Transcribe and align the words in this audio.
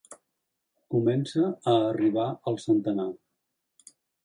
Comença 0.95 1.43
a 1.75 1.77
arribar 1.91 2.25
al 2.53 2.59
centenar. 2.65 3.09